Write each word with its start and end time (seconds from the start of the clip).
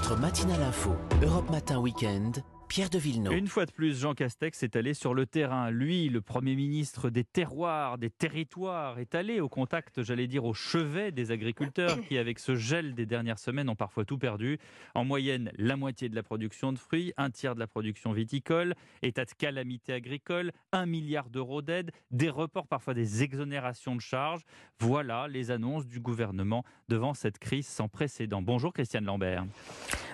Votre 0.00 0.16
matinale 0.16 0.62
info, 0.62 0.90
Europe 1.20 1.50
Matin 1.50 1.80
Weekend, 1.80 2.44
Pierre 2.68 2.90
de 2.90 2.98
Villeneuve. 2.98 3.32
Une 3.32 3.46
fois 3.46 3.64
de 3.64 3.72
plus, 3.72 3.98
Jean 3.98 4.14
Castex 4.14 4.62
est 4.62 4.76
allé 4.76 4.92
sur 4.92 5.14
le 5.14 5.24
terrain. 5.24 5.70
Lui, 5.70 6.10
le 6.10 6.20
Premier 6.20 6.54
ministre 6.54 7.08
des 7.08 7.24
terroirs, 7.24 7.96
des 7.96 8.10
territoires, 8.10 8.98
est 8.98 9.14
allé 9.14 9.40
au 9.40 9.48
contact, 9.48 10.02
j'allais 10.02 10.26
dire, 10.26 10.44
au 10.44 10.52
chevet 10.52 11.10
des 11.10 11.30
agriculteurs 11.30 11.98
qui, 12.02 12.18
avec 12.18 12.38
ce 12.38 12.54
gel 12.54 12.94
des 12.94 13.06
dernières 13.06 13.38
semaines, 13.38 13.70
ont 13.70 13.74
parfois 13.74 14.04
tout 14.04 14.18
perdu. 14.18 14.58
En 14.94 15.04
moyenne, 15.04 15.50
la 15.56 15.76
moitié 15.76 16.10
de 16.10 16.14
la 16.14 16.22
production 16.22 16.72
de 16.72 16.78
fruits, 16.78 17.14
un 17.16 17.30
tiers 17.30 17.54
de 17.54 17.60
la 17.60 17.66
production 17.66 18.12
viticole, 18.12 18.74
état 19.00 19.24
de 19.24 19.32
calamité 19.32 19.94
agricole, 19.94 20.52
un 20.72 20.84
milliard 20.84 21.30
d'euros 21.30 21.62
d'aide, 21.62 21.90
des 22.10 22.28
reports, 22.28 22.66
parfois 22.66 22.92
des 22.92 23.22
exonérations 23.22 23.96
de 23.96 24.00
charges. 24.02 24.42
Voilà 24.78 25.26
les 25.26 25.50
annonces 25.50 25.86
du 25.86 26.00
gouvernement 26.00 26.64
devant 26.88 27.14
cette 27.14 27.38
crise 27.38 27.66
sans 27.66 27.88
précédent. 27.88 28.42
Bonjour 28.42 28.74
Christiane 28.74 29.06
Lambert. 29.06 29.46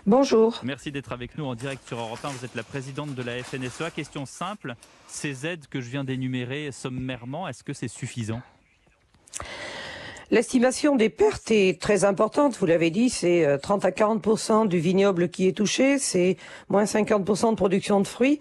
Bonjour. 0.07 0.61
Merci 0.63 0.93
d'être 0.93 1.13
avec 1.13 1.39
nous 1.39 1.47
en 1.47 1.55
direct 1.55 1.89
sur 1.89 1.99
Europe 1.99 2.19
1. 2.23 2.29
Vous 2.29 2.45
êtes 2.45 2.55
la 2.55 2.63
présidente 2.63 3.15
de 3.15 3.23
la 3.23 3.43
FNSEA. 3.43 3.91
Question 3.91 4.27
simple, 4.27 4.75
ces 5.09 5.47
aides 5.47 5.67
que 5.71 5.81
je 5.81 5.89
viens 5.89 6.05
d'énumérer 6.05 6.73
sommairement, 6.73 7.49
est-ce 7.49 7.65
que 7.65 7.73
c'est 7.73 7.89
suffisant? 7.89 8.43
L'estimation 10.31 10.97
des 10.97 11.09
pertes 11.09 11.51
est 11.51 11.81
très 11.81 12.05
importante, 12.05 12.59
vous 12.59 12.67
l'avez 12.67 12.91
dit, 12.91 13.09
c'est 13.09 13.59
30 13.63 13.87
à 13.87 13.91
40% 13.91 14.69
du 14.69 14.79
vignoble 14.79 15.31
qui 15.31 15.49
est 15.49 15.53
touché, 15.53 15.99
c'est 15.99 16.37
moins 16.69 16.85
50% 16.85 17.53
de 17.53 17.57
production 17.57 17.99
de 18.01 18.07
fruits. 18.07 18.41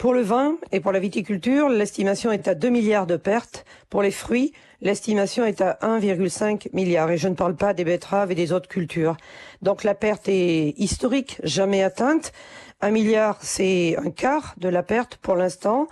Pour 0.00 0.14
le 0.14 0.22
vin 0.22 0.56
et 0.72 0.80
pour 0.80 0.92
la 0.92 0.98
viticulture, 0.98 1.68
l'estimation 1.68 2.32
est 2.32 2.48
à 2.48 2.54
2 2.54 2.70
milliards 2.70 3.06
de 3.06 3.18
pertes. 3.18 3.66
Pour 3.90 4.00
les 4.00 4.10
fruits, 4.10 4.54
l'estimation 4.80 5.44
est 5.44 5.60
à 5.60 5.78
1,5 5.82 6.68
milliard. 6.72 7.10
Et 7.10 7.18
je 7.18 7.28
ne 7.28 7.34
parle 7.34 7.54
pas 7.54 7.74
des 7.74 7.84
betteraves 7.84 8.32
et 8.32 8.34
des 8.34 8.50
autres 8.50 8.70
cultures. 8.70 9.18
Donc 9.60 9.84
la 9.84 9.94
perte 9.94 10.26
est 10.26 10.72
historique, 10.78 11.38
jamais 11.42 11.82
atteinte. 11.82 12.32
Un 12.80 12.92
milliard, 12.92 13.36
c'est 13.42 13.94
un 13.98 14.10
quart 14.10 14.54
de 14.56 14.70
la 14.70 14.82
perte 14.82 15.18
pour 15.18 15.36
l'instant. 15.36 15.86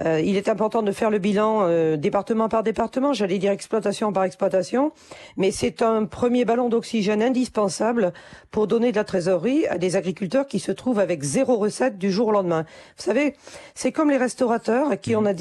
Euh, 0.00 0.20
il 0.20 0.36
est 0.36 0.48
important 0.48 0.82
de 0.82 0.90
faire 0.90 1.08
le 1.08 1.18
bilan 1.18 1.60
euh, 1.62 1.96
département 1.96 2.48
par 2.48 2.64
département, 2.64 3.12
j'allais 3.12 3.38
dire 3.38 3.52
exploitation 3.52 4.12
par 4.12 4.24
exploitation, 4.24 4.92
mais 5.36 5.52
c'est 5.52 5.82
un 5.82 6.04
premier 6.04 6.44
ballon 6.44 6.68
d'oxygène 6.68 7.22
indispensable 7.22 8.12
pour 8.50 8.66
donner 8.66 8.90
de 8.90 8.96
la 8.96 9.04
trésorerie 9.04 9.68
à 9.68 9.78
des 9.78 9.94
agriculteurs 9.94 10.48
qui 10.48 10.58
se 10.58 10.72
trouvent 10.72 10.98
avec 10.98 11.22
zéro 11.22 11.56
recette 11.56 11.96
du 11.96 12.10
jour 12.10 12.28
au 12.28 12.32
lendemain. 12.32 12.64
Vous 12.96 13.04
savez, 13.04 13.34
c'est 13.76 13.92
comme 13.92 14.10
les 14.10 14.16
restaurateurs 14.16 14.90
à 14.90 14.96
qui 14.96 15.14
on 15.14 15.26
a 15.26 15.34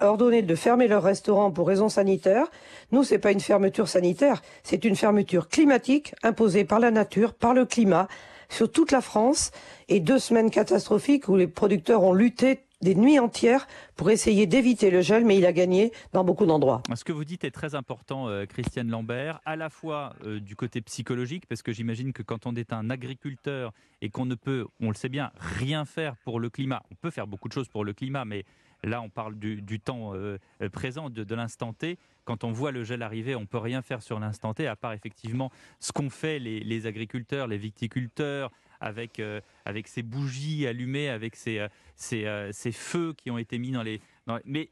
ordonné 0.00 0.42
de 0.42 0.54
fermer 0.56 0.88
leur 0.88 1.04
restaurant 1.04 1.52
pour 1.52 1.68
raisons 1.68 1.88
sanitaires. 1.88 2.46
Nous, 2.90 3.04
c'est 3.04 3.18
pas 3.18 3.30
une 3.30 3.40
fermeture 3.40 3.86
sanitaire, 3.86 4.42
c'est 4.64 4.84
une 4.84 4.96
fermeture 4.96 5.48
climatique 5.48 6.14
imposée 6.24 6.64
par 6.64 6.80
la 6.80 6.90
nature, 6.90 7.34
par 7.34 7.54
le 7.54 7.66
climat, 7.66 8.08
sur 8.48 8.70
toute 8.70 8.90
la 8.92 9.00
France, 9.00 9.50
et 9.88 10.00
deux 10.00 10.18
semaines 10.18 10.50
catastrophiques 10.50 11.28
où 11.28 11.36
les 11.36 11.46
producteurs 11.46 12.02
ont 12.02 12.12
lutté 12.12 12.60
des 12.82 12.94
nuits 12.94 13.18
entières 13.18 13.66
pour 13.96 14.10
essayer 14.10 14.46
d'éviter 14.46 14.90
le 14.90 15.00
gel, 15.00 15.24
mais 15.24 15.38
il 15.38 15.46
a 15.46 15.52
gagné 15.52 15.92
dans 16.12 16.24
beaucoup 16.24 16.46
d'endroits. 16.46 16.82
Ce 16.94 17.04
que 17.04 17.12
vous 17.12 17.24
dites 17.24 17.44
est 17.44 17.50
très 17.50 17.74
important, 17.74 18.28
euh, 18.28 18.44
Christiane 18.44 18.88
Lambert, 18.88 19.40
à 19.44 19.56
la 19.56 19.70
fois 19.70 20.14
euh, 20.24 20.40
du 20.40 20.56
côté 20.56 20.80
psychologique, 20.82 21.46
parce 21.46 21.62
que 21.62 21.72
j'imagine 21.72 22.12
que 22.12 22.22
quand 22.22 22.46
on 22.46 22.54
est 22.54 22.72
un 22.72 22.90
agriculteur 22.90 23.72
et 24.00 24.10
qu'on 24.10 24.26
ne 24.26 24.34
peut, 24.34 24.66
on 24.80 24.88
le 24.88 24.94
sait 24.94 25.08
bien, 25.08 25.30
rien 25.38 25.84
faire 25.84 26.16
pour 26.24 26.40
le 26.40 26.50
climat, 26.50 26.82
on 26.90 26.94
peut 26.96 27.10
faire 27.10 27.26
beaucoup 27.26 27.48
de 27.48 27.54
choses 27.54 27.68
pour 27.68 27.84
le 27.84 27.92
climat, 27.92 28.24
mais 28.24 28.44
là 28.82 29.00
on 29.00 29.08
parle 29.08 29.36
du, 29.36 29.80
temps 29.80 30.14
euh, 30.14 30.38
présent, 30.72 31.08
de, 31.08 31.34
l'instant 31.34 31.72
T. 31.72 31.98
Quand 32.24 32.44
on 32.44 32.52
voit 32.52 32.72
le 32.72 32.82
gel 32.82 33.02
arriver, 33.02 33.36
on 33.36 33.46
peut 33.46 33.58
rien 33.58 33.82
faire 33.82 34.02
sur 34.02 34.18
l'instant 34.18 34.54
T, 34.54 34.66
à 34.66 34.76
part 34.76 34.92
effectivement 34.92 35.50
ce 35.78 35.92
qu'ont 35.92 36.10
fait 36.10 36.38
les, 36.38 36.60
les 36.60 36.86
agriculteurs, 36.86 37.46
les 37.46 37.58
viticulteurs, 37.58 38.50
avec, 38.82 39.20
euh, 39.20 39.40
avec 39.64 39.88
ces 39.88 40.02
bougies 40.02 40.66
allumées, 40.66 41.08
avec 41.08 41.36
ces, 41.36 41.58
euh, 41.58 41.68
euh, 42.12 42.50
ces, 42.52 42.72
feux 42.72 43.14
qui 43.16 43.30
ont 43.30 43.38
été 43.38 43.58
mis 43.58 43.70
dans 43.70 43.82
les... 43.82 44.00
Mais 44.44 44.70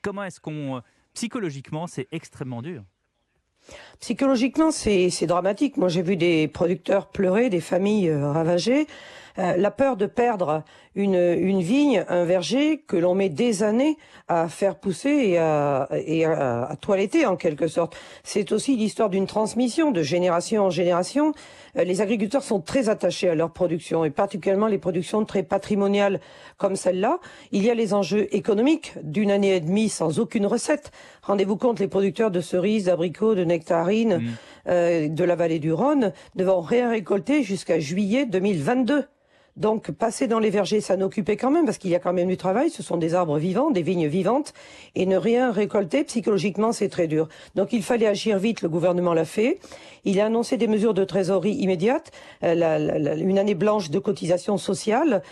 comment 0.00 0.24
est-ce 0.24 0.40
qu'on... 0.40 0.80
Psychologiquement, 1.12 1.86
c'est 1.86 2.06
extrêmement 2.12 2.62
dur? 2.62 2.84
Psychologiquement, 4.00 4.70
c'est 4.70 5.26
dramatique. 5.26 5.76
Moi, 5.76 5.88
j'ai 5.88 6.02
vu 6.02 6.16
des 6.16 6.48
producteurs 6.48 7.10
pleurer, 7.10 7.50
des 7.50 7.60
familles 7.60 8.10
ravagées. 8.12 8.86
La 9.38 9.70
peur 9.70 9.96
de 9.96 10.06
perdre 10.06 10.64
une, 10.98 11.14
une 11.14 11.60
vigne, 11.60 12.04
un 12.08 12.24
verger 12.24 12.78
que 12.78 12.96
l'on 12.96 13.14
met 13.14 13.28
des 13.28 13.62
années 13.62 13.96
à 14.26 14.48
faire 14.48 14.74
pousser 14.74 15.10
et 15.10 15.38
à, 15.38 15.88
et 15.92 16.24
à, 16.24 16.76
toiletter 16.80 17.24
en 17.24 17.36
quelque 17.36 17.68
sorte. 17.68 17.96
C'est 18.24 18.50
aussi 18.50 18.76
l'histoire 18.76 19.08
d'une 19.08 19.28
transmission 19.28 19.92
de 19.92 20.02
génération 20.02 20.64
en 20.64 20.70
génération. 20.70 21.32
Euh, 21.76 21.84
les 21.84 22.00
agriculteurs 22.00 22.42
sont 22.42 22.60
très 22.60 22.88
attachés 22.88 23.28
à 23.28 23.34
leur 23.36 23.52
production 23.52 24.04
et 24.04 24.10
particulièrement 24.10 24.66
les 24.66 24.78
productions 24.78 25.24
très 25.24 25.44
patrimoniales 25.44 26.20
comme 26.56 26.74
celle-là. 26.74 27.20
Il 27.52 27.64
y 27.64 27.70
a 27.70 27.74
les 27.74 27.94
enjeux 27.94 28.34
économiques 28.34 28.94
d'une 29.02 29.30
année 29.30 29.54
et 29.54 29.60
demie 29.60 29.88
sans 29.88 30.18
aucune 30.18 30.46
recette. 30.46 30.90
Rendez-vous 31.22 31.56
compte, 31.56 31.78
les 31.78 31.88
producteurs 31.88 32.32
de 32.32 32.40
cerises, 32.40 32.86
d'abricots, 32.86 33.36
de 33.36 33.44
nectarines 33.44 34.18
mmh. 34.18 34.26
euh, 34.68 35.08
de 35.08 35.24
la 35.24 35.36
vallée 35.36 35.60
du 35.60 35.72
Rhône 35.72 36.12
devront 36.34 36.60
rien 36.60 36.90
récolter 36.90 37.44
jusqu'à 37.44 37.78
juillet 37.78 38.26
2022. 38.26 39.04
Donc 39.58 39.90
passer 39.90 40.28
dans 40.28 40.38
les 40.38 40.50
vergers, 40.50 40.80
ça 40.80 40.96
n'occupait 40.96 41.36
quand 41.36 41.50
même 41.50 41.64
parce 41.64 41.78
qu'il 41.78 41.90
y 41.90 41.96
a 41.96 41.98
quand 41.98 42.12
même 42.12 42.28
du 42.28 42.36
travail. 42.36 42.70
Ce 42.70 42.82
sont 42.82 42.96
des 42.96 43.14
arbres 43.14 43.38
vivants, 43.38 43.70
des 43.70 43.82
vignes 43.82 44.06
vivantes, 44.06 44.54
et 44.94 45.04
ne 45.04 45.16
rien 45.16 45.50
récolter 45.50 46.04
psychologiquement, 46.04 46.72
c'est 46.72 46.88
très 46.88 47.08
dur. 47.08 47.28
Donc 47.56 47.72
il 47.72 47.82
fallait 47.82 48.06
agir 48.06 48.38
vite. 48.38 48.62
Le 48.62 48.68
gouvernement 48.68 49.14
l'a 49.14 49.24
fait. 49.24 49.58
Il 50.04 50.20
a 50.20 50.26
annoncé 50.26 50.56
des 50.56 50.68
mesures 50.68 50.94
de 50.94 51.04
trésorerie 51.04 51.54
immédiates, 51.54 52.12
euh, 52.44 53.16
une 53.16 53.38
année 53.38 53.54
blanche 53.54 53.90
de 53.90 53.98
cotisation 53.98 54.56
sociale, 54.58 55.22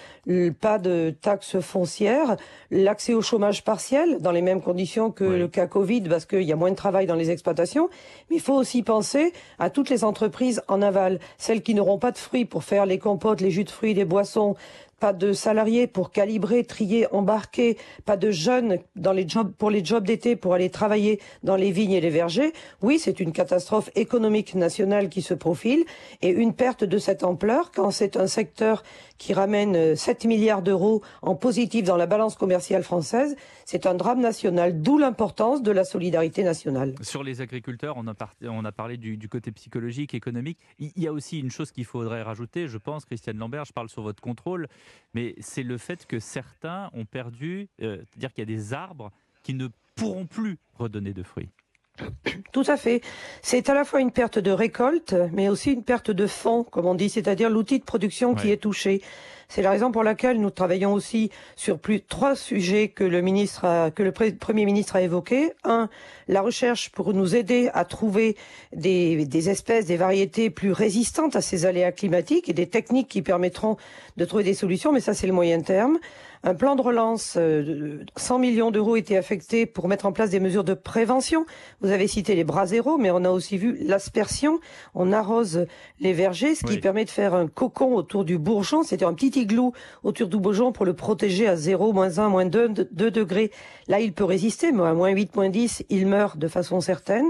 pas 0.61 0.79
de 0.79 1.15
taxes 1.23 1.61
foncières, 1.61 2.37
l'accès 2.73 3.15
au 3.15 3.23
chômage 3.23 3.63
partiel 3.63 4.19
dans 4.21 4.33
les 4.33 4.43
mêmes 4.43 4.61
conditions 4.61 5.13
que 5.13 5.25
le 5.25 5.47
cas 5.47 5.69
Covid 5.69 6.03
parce 6.03 6.27
qu'il 6.27 6.43
y 6.43 6.53
a 6.53 6.57
moins 6.57 6.71
de 6.71 6.77
travail 6.77 7.07
dans 7.07 7.15
les 7.15 7.31
exploitations. 7.31 7.89
Mais 8.29 8.37
il 8.37 8.43
faut 8.43 8.55
aussi 8.55 8.83
penser 8.83 9.33
à 9.61 9.71
toutes 9.71 9.89
les 9.89 10.03
entreprises 10.03 10.63
en 10.67 10.83
aval, 10.83 11.21
celles 11.39 11.63
qui 11.63 11.75
n'auront 11.75 11.99
pas 11.99 12.11
de 12.11 12.19
fruits 12.19 12.45
pour 12.45 12.65
faire 12.65 12.87
les 12.87 12.99
compotes, 12.99 13.41
les 13.41 13.53
jus 13.53 13.65
de 13.65 13.71
fruits, 13.71 13.95
les 13.95 14.05
boissons, 14.17 14.57
pas 15.01 15.13
de 15.13 15.33
salariés 15.33 15.87
pour 15.87 16.11
calibrer, 16.11 16.65
trier, 16.65 17.07
embarquer, 17.13 17.77
pas 18.05 18.17
de 18.17 18.31
jeunes 18.31 18.79
dans 18.95 19.13
les 19.13 19.29
jobs, 19.29 19.53
pour 19.53 19.71
les 19.71 19.85
jobs 19.85 20.05
d'été 20.05 20.37
pour 20.37 20.55
aller 20.55 20.71
travailler 20.71 21.21
dans 21.43 21.57
les 21.57 21.71
vignes 21.71 21.93
et 21.93 22.01
les 22.01 22.11
vergers. 22.11 22.53
Oui, 22.83 22.99
c'est 22.99 23.21
une 23.21 23.33
catastrophe 23.33 23.91
économique 23.95 24.55
nationale 24.55 25.09
qui 25.09 25.23
se 25.23 25.35
profile 25.35 25.85
et 26.23 26.31
une 26.31 26.55
perte 26.55 26.85
de 26.85 26.99
cette 26.99 27.25
ampleur 27.25 27.71
quand 27.73 27.91
c'est 27.91 28.17
un 28.17 28.27
secteur 28.27 28.83
qui 29.19 29.33
ramène 29.33 29.97
7 29.97 30.25
euh, 30.25 30.29
milliards 30.29 30.63
d'euros 30.63 31.03
en 31.23 31.35
positif 31.35 31.85
dans 31.85 31.97
la 31.97 32.07
balance 32.07 32.37
commerciale 32.37 32.83
française, 32.83 33.37
c'est 33.65 33.87
un 33.87 33.95
drame 33.95 34.21
national, 34.21 34.81
d'où 34.83 34.99
l'importance 34.99 35.63
de 35.63 35.71
la 35.71 35.85
solidarité 35.85 36.45
nationale. 36.45 36.95
Sur 37.03 37.23
les 37.23 37.41
agriculteurs, 37.41 37.97
on 37.97 38.07
a, 38.07 38.15
on 38.43 38.65
a 38.65 38.73
parlé 38.73 38.97
du, 38.97 39.29
côté 39.29 39.51
psychologique, 39.53 40.15
économique. 40.15 40.59
Il 40.79 40.93
y 40.97 41.07
a 41.07 41.13
aussi 41.13 41.41
une 41.41 41.51
chose 41.51 41.73
qu'il 41.73 41.85
faudrait 41.85 42.23
rajouter, 42.23 42.69
je 42.69 42.79
pense, 42.79 43.05
Christiane 43.05 43.39
Lambert, 43.39 43.65
je 43.65 43.73
parle 43.73 43.89
sur 43.89 44.03
votre 44.03 44.23
contrôle, 44.23 44.69
mais 45.15 45.35
c'est 45.41 45.63
le 45.63 45.79
fait 45.79 46.07
que 46.07 46.19
certains 46.19 46.91
ont 46.93 47.05
perdu, 47.05 47.69
euh, 47.83 48.03
c'est-à-dire 48.05 48.33
qu'il 48.33 48.43
y 48.43 48.53
a 48.55 48.57
des 48.57 48.73
arbres 48.75 49.13
qui 49.43 49.55
ne 49.55 49.69
pourront 49.95 50.27
plus 50.27 50.59
redonner 50.75 51.15
de 51.15 51.23
fruits. 51.23 51.51
Tout 52.53 52.65
à 52.67 52.77
fait. 52.77 53.01
C'est 53.43 53.69
à 53.69 53.75
la 53.75 53.85
fois 53.85 54.01
une 54.01 54.11
perte 54.11 54.39
de 54.39 54.51
récolte, 54.51 55.15
mais 55.33 55.49
aussi 55.49 55.73
une 55.73 55.83
perte 55.83 56.11
de 56.11 56.27
fonds, 56.27 56.65
comme 56.65 56.87
on 56.87 56.95
dit, 56.95 57.09
c'est-à-dire 57.09 57.51
l'outil 57.51 57.79
de 57.79 57.85
production 57.85 58.35
qui 58.35 58.51
est 58.51 58.57
touché. 58.59 59.03
C'est 59.49 59.63
la 59.63 59.71
raison 59.71 59.93
pour 59.93 60.03
laquelle 60.03 60.41
nous 60.41 60.51
travaillons 60.51 60.93
aussi 60.93 61.31
sur 61.55 61.79
plus 61.79 62.01
trois 62.03 62.35
sujets 62.35 62.89
que 62.89 63.05
le 63.05 63.21
ministre 63.21 63.91
que 63.95 64.03
le 64.03 64.11
premier 64.13 64.65
ministre 64.65 64.97
a 64.97 65.03
évoqués. 65.03 65.53
Un, 65.63 65.89
la 66.27 66.41
recherche 66.41 66.91
pour 66.91 67.15
nous 67.15 67.37
aider 67.37 67.71
à 67.73 67.85
trouver 67.85 68.37
des, 68.73 69.25
des 69.25 69.49
espèces, 69.49 69.87
des 69.87 69.97
variétés 69.97 70.51
plus 70.51 70.73
résistantes 70.73 71.37
à 71.37 71.41
ces 71.41 71.65
aléas 71.65 71.93
climatiques 71.93 72.49
et 72.49 72.55
des 72.55 72.67
techniques 72.67 73.09
qui 73.09 73.23
permettront 73.23 73.77
de 74.17 74.25
trouver 74.25 74.43
des 74.43 74.55
solutions, 74.55 74.93
mais 74.93 75.01
ça 75.01 75.15
c'est 75.15 75.29
le 75.29 75.33
moyen 75.33 75.61
terme. 75.61 75.99
Un 76.49 76.55
plan 76.55 76.77
de 76.77 76.81
relance, 76.81 77.33
100 77.33 77.39
euh, 77.41 78.39
millions 78.39 78.71
d'euros 78.71 78.95
étaient 78.95 79.17
affectés 79.17 79.67
pour 79.67 79.89
mettre 79.89 80.07
en 80.07 80.13
place 80.13 80.31
des 80.31 80.39
mesures 80.39 80.63
de 80.63 80.75
prévention. 80.75 81.45
Vous 81.81 81.91
avez 81.91 82.07
cité 82.07 82.37
les 82.37 82.45
bras 82.45 82.67
zéro, 82.67 82.99
mais 82.99 83.11
on 83.11 83.25
a 83.25 83.31
aussi 83.31 83.59
vu 83.59 83.77
l'aspersion. 83.81 84.61
On 84.95 85.13
arrose 85.13 85.67
les 85.99 86.13
vergers, 86.13 86.55
ce 86.55 86.65
qui 86.65 86.79
permet 86.79 87.05
de 87.05 87.11
faire 87.11 87.35
un 87.35 87.49
cocon 87.49 87.97
autour 87.97 88.25
du 88.25 88.39
bourgeon, 88.39 88.85
c'est-à-dire 88.85 89.09
un 89.09 89.15
petit 89.15 89.41
igloo 89.41 89.73
autour 90.05 90.29
du 90.29 90.37
Beaujon 90.37 90.71
pour 90.71 90.85
le 90.85 90.95
protéger 90.95 91.49
à 91.49 91.57
0, 91.57 91.93
moins 91.93 92.21
1, 92.21 92.29
moins 92.29 92.47
2, 92.47 92.69
2 92.69 93.11
degrés. 93.11 93.51
Là, 93.89 93.99
il 93.99 94.13
peut 94.13 94.23
résister, 94.23 94.71
mais 94.71 94.85
à 94.85 94.95
moins 94.95 95.11
8, 95.11 95.35
moins 95.35 95.49
10, 95.49 95.83
il 95.91 96.07
meurt 96.07 96.39
de 96.39 96.47
façon 96.47 96.81
certaine. 96.81 97.27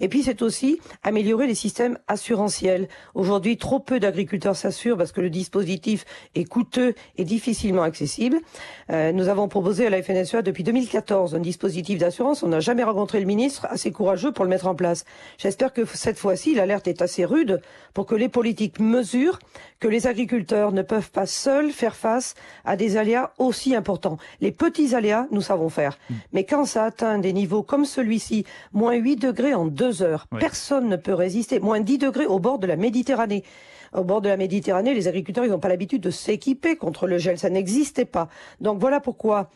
Et 0.00 0.08
puis, 0.08 0.24
c'est 0.24 0.42
aussi 0.42 0.80
améliorer 1.04 1.46
les 1.46 1.54
systèmes 1.54 1.98
assurantiels. 2.08 2.88
Aujourd'hui, 3.14 3.58
trop 3.58 3.78
peu 3.78 4.00
d'agriculteurs 4.00 4.56
s'assurent 4.56 4.96
parce 4.96 5.12
que 5.12 5.20
le 5.20 5.30
dispositif 5.30 6.04
est 6.34 6.44
coûteux 6.44 6.94
et 7.16 7.24
difficilement 7.24 7.82
accessible. 7.82 8.40
Euh, 8.90 9.12
nous 9.12 9.28
avons 9.28 9.48
proposé 9.48 9.86
à 9.86 9.90
la 9.90 10.02
FNSEA 10.02 10.42
depuis 10.42 10.64
2014 10.64 11.34
un 11.34 11.40
dispositif 11.40 11.98
d'assurance. 11.98 12.42
On 12.42 12.48
n'a 12.48 12.60
jamais 12.60 12.84
rencontré 12.84 13.20
le 13.20 13.26
ministre 13.26 13.66
assez 13.70 13.90
courageux 13.90 14.32
pour 14.32 14.44
le 14.44 14.50
mettre 14.50 14.66
en 14.66 14.74
place. 14.74 15.04
J'espère 15.38 15.72
que 15.72 15.84
cette 15.84 16.18
fois-ci, 16.18 16.54
l'alerte 16.54 16.86
est 16.88 17.02
assez 17.02 17.24
rude 17.24 17.60
pour 17.94 18.06
que 18.06 18.14
les 18.14 18.28
politiques 18.28 18.78
mesurent 18.78 19.38
que 19.80 19.88
les 19.88 20.06
agriculteurs 20.06 20.72
ne 20.72 20.82
peuvent 20.82 21.10
pas 21.10 21.26
seuls 21.26 21.70
faire 21.70 21.96
face 21.96 22.34
à 22.64 22.76
des 22.76 22.96
aléas 22.96 23.32
aussi 23.38 23.74
importants. 23.74 24.18
Les 24.40 24.52
petits 24.52 24.94
aléas, 24.94 25.26
nous 25.30 25.42
savons 25.42 25.68
faire. 25.68 25.98
Mm. 26.08 26.14
Mais 26.32 26.44
quand 26.44 26.64
ça 26.64 26.84
atteint 26.84 27.18
des 27.18 27.32
niveaux 27.32 27.62
comme 27.62 27.84
celui-ci, 27.84 28.44
moins 28.72 28.94
8 28.94 29.16
degrés 29.16 29.54
en 29.54 29.66
deux 29.66 30.02
heures, 30.02 30.26
personne 30.38 30.88
ne 30.88 30.96
peut 30.96 31.14
résister. 31.14 31.60
Moins 31.60 31.80
10 31.80 31.98
degrés 31.98 32.26
au 32.26 32.38
bord 32.38 32.58
de 32.58 32.66
la 32.66 32.76
Méditerranée 32.76 33.44
au 33.96 34.04
bord 34.04 34.20
de 34.20 34.28
la 34.28 34.36
Méditerranée, 34.36 34.94
les 34.94 35.08
agriculteurs, 35.08 35.44
ils 35.44 35.50
n'ont 35.50 35.58
pas 35.58 35.68
l'habitude 35.68 36.02
de 36.02 36.10
s'équiper 36.10 36.76
contre 36.76 37.06
le 37.06 37.18
gel. 37.18 37.38
Ça 37.38 37.50
n'existait 37.50 38.04
pas. 38.04 38.28
Donc 38.60 38.78
voilà 38.78 39.00
pourquoi 39.00 39.50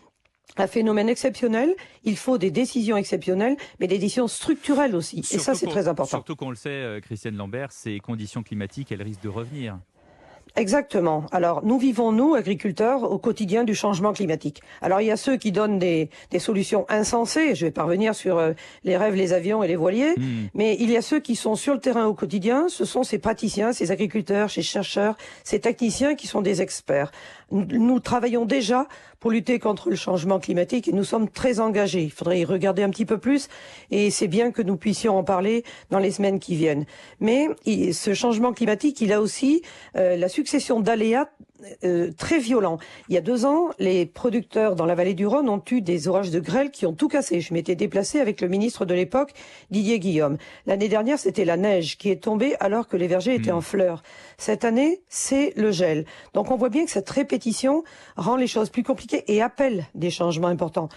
un 0.56 0.66
phénomène 0.66 1.08
exceptionnel, 1.08 1.74
il 2.04 2.16
faut 2.16 2.38
des 2.38 2.50
décisions 2.50 2.96
exceptionnelles, 2.96 3.56
mais 3.78 3.86
des 3.86 3.98
décisions 3.98 4.28
structurelles 4.28 4.96
aussi. 4.96 5.20
et 5.20 5.38
ça, 5.38 5.54
c'est 5.54 5.66
très 5.66 5.88
important. 5.88 6.10
Surtout 6.10 6.36
qu'on 6.36 6.50
le 6.50 6.56
sait, 6.56 6.70
euh, 6.70 7.00
Christiane 7.00 7.36
Lambert, 7.36 7.70
ces 7.70 8.00
conditions 8.00 8.42
climatiques, 8.42 8.90
elles 8.90 9.02
risquent 9.02 9.22
de 9.22 9.28
revenir. 9.28 9.78
Exactement. 10.60 11.24
Alors, 11.32 11.64
nous 11.64 11.78
vivons, 11.78 12.12
nous, 12.12 12.34
agriculteurs, 12.34 13.10
au 13.10 13.16
quotidien 13.16 13.64
du 13.64 13.74
changement 13.74 14.12
climatique. 14.12 14.60
Alors, 14.82 15.00
il 15.00 15.06
y 15.06 15.10
a 15.10 15.16
ceux 15.16 15.38
qui 15.38 15.52
donnent 15.52 15.78
des, 15.78 16.10
solutions 16.38 16.84
insensées. 16.90 17.54
Je 17.54 17.64
vais 17.64 17.70
parvenir 17.70 18.14
sur 18.14 18.36
euh, 18.36 18.52
les 18.84 18.98
rêves, 18.98 19.14
les 19.14 19.32
avions 19.32 19.62
et 19.62 19.68
les 19.68 19.76
voiliers. 19.76 20.12
Hmm. 20.18 20.48
Mais 20.52 20.76
il 20.78 20.90
y 20.90 20.98
a 20.98 21.02
ceux 21.02 21.18
qui 21.18 21.34
sont 21.34 21.54
sur 21.54 21.72
le 21.72 21.80
terrain 21.80 22.04
au 22.04 22.12
quotidien. 22.12 22.66
Ce 22.68 22.84
sont 22.84 23.04
ces 23.04 23.18
praticiens, 23.18 23.72
ces 23.72 23.90
agriculteurs, 23.90 24.50
ces 24.50 24.60
chercheurs, 24.60 25.16
ces 25.44 25.60
techniciens 25.60 26.14
qui 26.14 26.26
sont 26.26 26.42
des 26.42 26.60
experts. 26.60 27.10
Nous, 27.50 27.98
travaillons 27.98 28.44
déjà 28.44 28.86
pour 29.20 29.30
lutter 29.30 29.58
contre 29.58 29.90
le 29.90 29.96
changement 29.96 30.40
climatique 30.40 30.90
nous 30.92 31.04
sommes 31.04 31.28
très 31.28 31.60
engagés. 31.60 32.02
Il 32.02 32.10
faudrait 32.10 32.40
y 32.40 32.44
regarder 32.44 32.82
un 32.82 32.90
petit 32.90 33.04
peu 33.04 33.18
plus 33.18 33.48
et 33.90 34.10
c'est 34.10 34.28
bien 34.28 34.50
que 34.50 34.62
nous 34.62 34.76
puissions 34.76 35.18
en 35.18 35.24
parler 35.24 35.64
dans 35.90 35.98
les 35.98 36.10
semaines 36.10 36.40
qui 36.40 36.56
viennent. 36.56 36.86
Mais 37.20 37.48
ce 37.92 38.14
changement 38.14 38.52
climatique, 38.52 39.00
il 39.00 39.12
a 39.12 39.20
aussi 39.20 39.62
euh, 39.96 40.16
la 40.16 40.28
succession 40.28 40.80
d'aléas 40.80 41.28
euh, 41.84 42.10
très 42.16 42.38
violents. 42.38 42.78
Il 43.08 43.14
y 43.14 43.18
a 43.18 43.20
deux 43.20 43.46
ans, 43.46 43.70
les 43.78 44.06
producteurs 44.06 44.76
dans 44.76 44.86
la 44.86 44.94
vallée 44.94 45.14
du 45.14 45.26
Rhône 45.26 45.48
ont 45.48 45.62
eu 45.70 45.80
des 45.80 46.08
orages 46.08 46.30
de 46.30 46.40
grêle 46.40 46.70
qui 46.70 46.86
ont 46.86 46.92
tout 46.92 47.08
cassé. 47.08 47.40
Je 47.40 47.54
m'étais 47.54 47.74
déplacé 47.74 48.20
avec 48.20 48.40
le 48.40 48.48
ministre 48.48 48.84
de 48.84 48.94
l'époque, 48.94 49.32
Didier 49.70 49.98
Guillaume. 49.98 50.38
L'année 50.66 50.88
dernière, 50.88 51.18
c'était 51.18 51.44
la 51.44 51.56
neige 51.56 51.98
qui 51.98 52.10
est 52.10 52.22
tombée 52.22 52.54
alors 52.60 52.88
que 52.88 52.96
les 52.96 53.06
vergers 53.06 53.34
étaient 53.34 53.52
hmm. 53.52 53.56
en 53.56 53.60
fleurs. 53.60 54.02
Cette 54.38 54.64
année, 54.64 55.02
c'est 55.08 55.52
le 55.56 55.70
gel. 55.70 56.04
Donc 56.34 56.50
on 56.50 56.56
voit 56.56 56.70
bien 56.70 56.84
que 56.84 56.90
cette 56.90 57.10
répétition 57.10 57.84
rend 58.16 58.36
les 58.36 58.46
choses 58.46 58.70
plus 58.70 58.82
compliquées 58.82 59.24
et 59.28 59.42
appelle 59.42 59.86
des 59.94 60.10
changements 60.10 60.48
importants. 60.48 60.88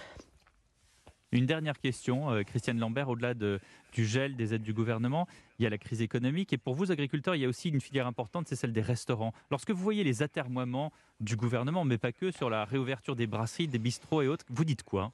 Une 1.34 1.46
dernière 1.46 1.80
question, 1.80 2.30
euh, 2.30 2.44
Christiane 2.44 2.78
Lambert, 2.78 3.08
au-delà 3.08 3.34
de, 3.34 3.58
du 3.92 4.06
gel 4.06 4.36
des 4.36 4.54
aides 4.54 4.62
du 4.62 4.72
gouvernement, 4.72 5.26
il 5.58 5.64
y 5.64 5.66
a 5.66 5.70
la 5.70 5.78
crise 5.78 6.00
économique. 6.00 6.52
Et 6.52 6.58
pour 6.58 6.74
vous, 6.74 6.92
agriculteurs, 6.92 7.34
il 7.34 7.42
y 7.42 7.44
a 7.44 7.48
aussi 7.48 7.70
une 7.70 7.80
filière 7.80 8.06
importante, 8.06 8.46
c'est 8.46 8.54
celle 8.54 8.72
des 8.72 8.80
restaurants. 8.80 9.32
Lorsque 9.50 9.72
vous 9.72 9.82
voyez 9.82 10.04
les 10.04 10.22
atermoiements 10.22 10.92
du 11.18 11.34
gouvernement, 11.34 11.84
mais 11.84 11.98
pas 11.98 12.12
que, 12.12 12.30
sur 12.30 12.50
la 12.50 12.64
réouverture 12.64 13.16
des 13.16 13.26
brasseries, 13.26 13.66
des 13.66 13.80
bistrots 13.80 14.22
et 14.22 14.28
autres, 14.28 14.44
vous 14.48 14.64
dites 14.64 14.84
quoi? 14.84 15.10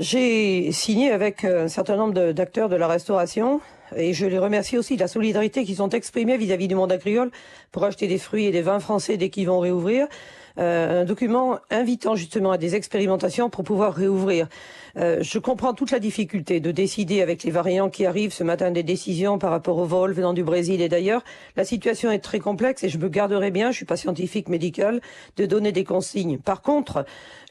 J'ai 0.00 0.72
signé 0.72 1.12
avec 1.12 1.44
un 1.44 1.68
certain 1.68 1.94
nombre 1.94 2.32
d'acteurs 2.32 2.68
de, 2.68 2.74
la 2.74 2.88
restauration 2.88 3.60
et 3.96 4.12
je 4.12 4.26
les 4.26 4.38
remercie 4.38 4.78
aussi 4.78 4.96
de 4.96 5.00
la 5.00 5.08
solidarité 5.08 5.64
qu'ils 5.64 5.82
ont 5.82 5.88
exprimée 5.88 6.36
vis-à-vis 6.36 6.68
du 6.68 6.74
monde 6.74 6.92
agricole 6.92 7.30
pour 7.72 7.84
acheter 7.84 8.06
des 8.06 8.18
fruits 8.18 8.46
et 8.46 8.50
des 8.50 8.62
vins 8.62 8.80
français 8.80 9.16
dès 9.16 9.30
qu'ils 9.30 9.46
vont 9.46 9.60
réouvrir. 9.60 10.06
Euh, 10.58 11.02
un 11.02 11.04
document 11.04 11.58
invitant 11.70 12.16
justement 12.16 12.50
à 12.50 12.58
des 12.58 12.74
expérimentations 12.74 13.50
pour 13.50 13.64
pouvoir 13.64 13.94
réouvrir. 13.94 14.48
Euh, 14.96 15.18
je 15.20 15.38
comprends 15.38 15.74
toute 15.74 15.90
la 15.92 16.00
difficulté 16.00 16.60
de 16.60 16.72
décider 16.72 17.22
avec 17.22 17.44
les 17.44 17.50
variants 17.50 17.88
qui 17.88 18.04
arrivent 18.04 18.32
ce 18.32 18.42
matin 18.42 18.70
des 18.70 18.82
décisions 18.82 19.38
par 19.38 19.50
rapport 19.50 19.78
aux 19.78 19.84
vols 19.84 20.12
venant 20.12 20.32
du 20.32 20.42
Brésil 20.42 20.80
et 20.80 20.88
d'ailleurs. 20.88 21.22
La 21.56 21.64
situation 21.64 22.10
est 22.10 22.18
très 22.18 22.40
complexe 22.40 22.82
et 22.82 22.88
je 22.88 22.98
me 22.98 23.08
garderai 23.08 23.50
bien, 23.50 23.70
je 23.70 23.76
suis 23.76 23.86
pas 23.86 23.96
scientifique 23.96 24.48
médical, 24.48 25.00
de 25.36 25.46
donner 25.46 25.72
des 25.72 25.84
consignes. 25.84 26.38
Par 26.38 26.62
contre, 26.62 27.04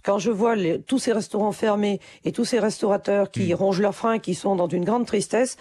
quand 0.03 0.19
je 0.19 0.31
vois 0.31 0.55
tous 0.85 0.99
ces 0.99 1.13
restaurants 1.13 1.51
fermés 1.51 1.99
et 2.25 2.31
tous 2.31 2.45
ces 2.45 2.59
restaurateurs 2.59 3.31
qui 3.31 3.53
hmm. 3.53 3.57
rongent 3.57 3.81
leurs 3.81 3.95
freins, 3.95 4.19
qui 4.19 4.35
sont 4.35 4.55
dans 4.55 4.67
une 4.67 4.85
grande 4.85 5.05
tristesse, 5.05 5.57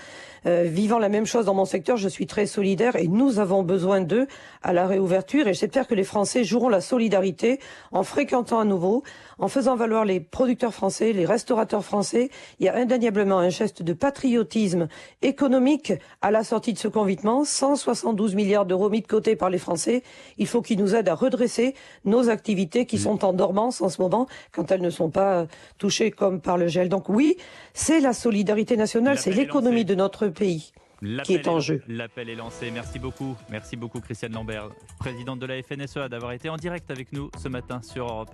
euh, 0.46 0.67
vivant 0.68 0.98
la 0.98 1.08
même 1.08 1.26
chose 1.26 1.46
dans 1.46 1.54
mon 1.54 1.64
secteur, 1.64 1.96
je 1.96 2.08
suis 2.08 2.26
très 2.26 2.46
solidaire 2.46 2.96
et 2.96 3.08
nous 3.08 3.38
avons 3.38 3.62
besoin 3.62 4.00
d'eux 4.00 4.26
à 4.62 4.72
la 4.72 4.86
réouverture 4.86 5.48
et 5.48 5.54
j'espère 5.54 5.86
que 5.86 5.94
les 5.94 6.04
Français 6.04 6.44
joueront 6.44 6.68
la 6.68 6.80
solidarité 6.80 7.60
en 7.92 8.02
fréquentant 8.02 8.60
à 8.60 8.64
nouveau, 8.64 9.02
en 9.38 9.48
faisant 9.48 9.76
valoir 9.76 10.04
les 10.04 10.20
producteurs 10.20 10.74
français, 10.74 11.12
les 11.12 11.26
restaurateurs 11.26 11.84
français. 11.84 12.30
Il 12.60 12.66
y 12.66 12.68
a 12.68 12.76
indéniablement 12.76 13.38
un 13.38 13.48
geste 13.48 13.82
de 13.82 13.92
patriotisme 13.92 14.88
économique 15.22 15.92
à 16.22 16.30
la 16.30 16.44
sortie 16.44 16.72
de 16.72 16.78
ce 16.78 16.88
confinement. 16.88 17.44
172 17.44 18.34
milliards 18.34 18.66
d'euros 18.66 18.90
mis 18.90 19.00
de 19.00 19.06
côté 19.06 19.36
par 19.36 19.50
les 19.50 19.58
Français. 19.58 20.02
Il 20.38 20.46
faut 20.46 20.62
qu'ils 20.62 20.78
nous 20.78 20.94
aident 20.94 21.08
à 21.08 21.14
redresser 21.14 21.74
nos 22.04 22.28
activités 22.28 22.86
qui 22.86 22.98
sont 22.98 23.24
en 23.24 23.32
dormance 23.32 23.80
en 23.80 23.88
ce 23.88 24.00
moment 24.00 24.26
quand 24.52 24.70
elles 24.70 24.82
ne 24.82 24.90
sont 24.90 25.10
pas 25.10 25.46
touchées 25.78 26.10
comme 26.10 26.40
par 26.40 26.58
le 26.58 26.68
gel. 26.68 26.88
Donc 26.88 27.08
oui, 27.08 27.36
c'est 27.74 28.00
la 28.00 28.12
solidarité 28.12 28.76
nationale, 28.76 29.18
c'est 29.18 29.32
l'économie 29.32 29.84
de 29.84 29.94
notre 29.94 30.26
pays 30.28 30.57
qui 31.24 31.34
est 31.34 31.48
en 31.48 31.60
jeu. 31.60 31.82
L'appel 31.88 32.28
est 32.28 32.34
lancé. 32.34 32.70
Merci 32.70 32.98
beaucoup. 32.98 33.36
Merci 33.50 33.76
beaucoup, 33.76 34.00
Christiane 34.00 34.32
Lambert, 34.32 34.70
présidente 34.98 35.38
de 35.38 35.46
la 35.46 35.62
FNSEA, 35.62 36.08
d'avoir 36.08 36.32
été 36.32 36.48
en 36.48 36.56
direct 36.56 36.90
avec 36.90 37.12
nous 37.12 37.30
ce 37.38 37.48
matin 37.48 37.80
sur 37.82 38.06
Europe 38.06 38.24
1. 38.24 38.26